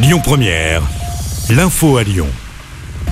[0.00, 0.82] Lyon Première,
[1.50, 2.28] l'info à Lyon.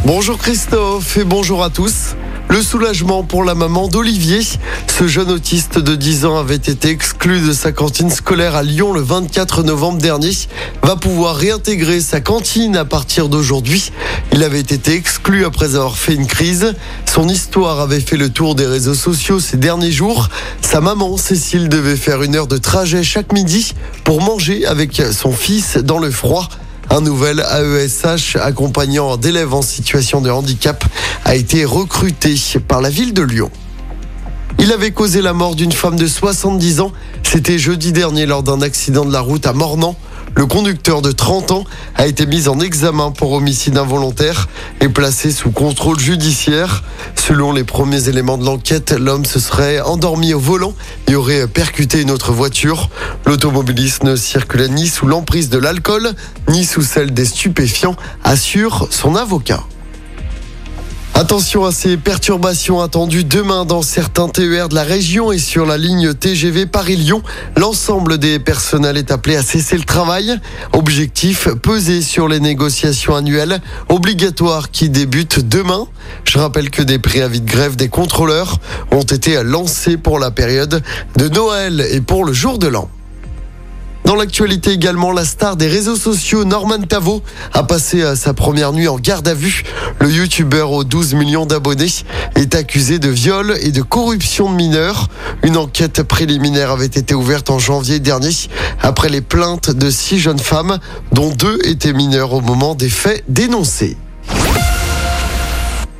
[0.04, 2.14] Bonjour Christophe et bonjour à tous.
[2.48, 4.38] Le soulagement pour la maman d'Olivier.
[4.86, 8.92] Ce jeune autiste de 10 ans avait été exclu de sa cantine scolaire à Lyon
[8.92, 10.30] le 24 novembre dernier.
[10.84, 13.90] Va pouvoir réintégrer sa cantine à partir d'aujourd'hui.
[14.32, 16.72] Il avait été exclu après avoir fait une crise.
[17.04, 20.28] Son histoire avait fait le tour des réseaux sociaux ces derniers jours.
[20.62, 23.74] Sa maman, Cécile, devait faire une heure de trajet chaque midi
[24.04, 26.48] pour manger avec son fils dans le froid.
[26.90, 30.84] Un nouvel AESH accompagnant d'élèves en situation de handicap
[31.24, 32.34] a été recruté
[32.68, 33.50] par la ville de Lyon.
[34.58, 36.92] Il avait causé la mort d'une femme de 70 ans.
[37.22, 39.96] C'était jeudi dernier lors d'un accident de la route à Mornan.
[40.36, 44.48] Le conducteur de 30 ans a été mis en examen pour homicide involontaire
[44.82, 46.84] et placé sous contrôle judiciaire.
[47.14, 50.74] Selon les premiers éléments de l'enquête, l'homme se serait endormi au volant
[51.08, 52.90] et aurait percuté une autre voiture.
[53.24, 56.12] L'automobiliste ne circulait ni sous l'emprise de l'alcool,
[56.50, 59.64] ni sous celle des stupéfiants, assure son avocat.
[61.18, 65.78] Attention à ces perturbations attendues demain dans certains TER de la région et sur la
[65.78, 67.22] ligne TGV Paris-Lyon.
[67.56, 70.38] L'ensemble des personnels est appelé à cesser le travail.
[70.74, 75.86] Objectif, peser sur les négociations annuelles obligatoires qui débutent demain.
[76.24, 78.58] Je rappelle que des préavis de grève des contrôleurs
[78.90, 80.82] ont été lancés pour la période
[81.16, 82.90] de Noël et pour le jour de l'an.
[84.06, 88.72] Dans l'actualité également, la star des réseaux sociaux, Norman Tavo, a passé euh, sa première
[88.72, 89.64] nuit en garde à vue.
[89.98, 91.90] Le youtubeur aux 12 millions d'abonnés
[92.36, 95.08] est accusé de viol et de corruption de mineurs.
[95.42, 98.30] Une enquête préliminaire avait été ouverte en janvier dernier
[98.80, 100.78] après les plaintes de six jeunes femmes,
[101.10, 103.96] dont deux étaient mineurs au moment des faits dénoncés.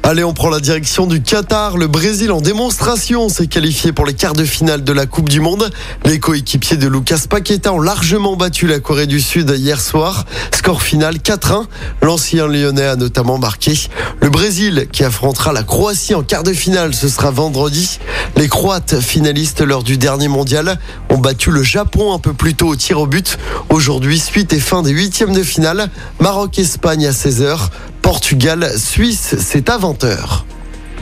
[0.09, 1.79] Allez, on prend la direction du Qatar.
[1.79, 5.41] Le Brésil en démonstration s'est qualifié pour les quarts de finale de la Coupe du
[5.41, 5.69] Monde.
[6.05, 10.25] Les coéquipiers de Lucas Paqueta ont largement battu la Corée du Sud hier soir.
[10.55, 11.65] Score final 4-1.
[12.03, 13.75] L'ancien lyonnais a notamment marqué.
[14.21, 17.99] Le Brésil qui affrontera la Croatie en quart de finale, ce sera vendredi.
[18.37, 20.79] Les Croates finalistes lors du dernier mondial
[21.11, 23.39] ont battu le Japon un peu plus tôt au tir au but.
[23.71, 25.91] Aujourd'hui, suite et fin des huitièmes de finale.
[26.21, 27.59] Maroc-Espagne à 16h.
[28.07, 30.45] Portugal-Suisse, c'est à 20h.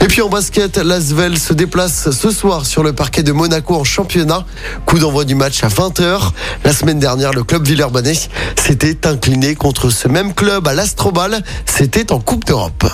[0.00, 3.84] Et puis en basket, l'Asvel se déplace ce soir sur le parquet de Monaco en
[3.84, 4.46] championnat.
[4.86, 6.30] Coup d'envoi du match à 20h.
[6.64, 8.14] La semaine dernière, le club Villeurbanais
[8.56, 11.44] s'était incliné contre ce même club à l'Astrobal.
[11.66, 12.86] C'était en Coupe d'Europe.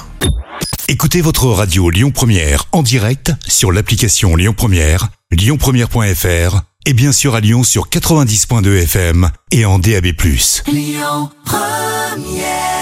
[0.88, 7.36] Écoutez votre radio Lyon Première en direct sur l'application Lyon Première, lyonpremière.fr et bien sûr
[7.36, 10.06] à Lyon sur 90.2 FM et en DAB+.
[10.66, 12.79] Lyon Première